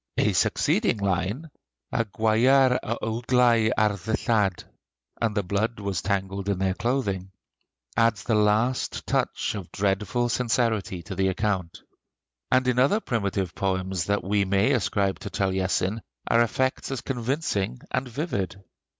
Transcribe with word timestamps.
A 0.17 0.33
succeeding 0.33 0.97
line, 0.97 1.51
"A 1.91 2.05
gwyar 2.05 2.79
a 2.81 2.97
uaglei 3.03 3.69
ar 3.77 3.91
ddillad," 3.91 4.63
(And 5.21 5.35
the 5.35 5.43
blood 5.43 5.79
was 5.79 6.01
tangled 6.01 6.49
in 6.49 6.57
their 6.57 6.73
clothing), 6.73 7.29
adds 7.95 8.23
the 8.23 8.33
last 8.33 9.05
touch 9.05 9.53
of 9.53 9.71
dreadful 9.71 10.27
sincerity 10.29 11.03
to 11.03 11.13
the 11.13 11.27
account. 11.27 11.83
And 12.51 12.67
in 12.67 12.79
other 12.79 12.99
primitive 12.99 13.53
poems 13.53 14.05
that 14.05 14.23
we 14.23 14.43
may 14.43 14.71
ascribe 14.73 15.19
to 15.19 15.29
Taliesin 15.29 16.01
are 16.27 16.41
effects 16.41 16.89
as 16.89 17.01
convincing 17.01 17.81
and 17.91 18.07
vivid. 18.07 18.55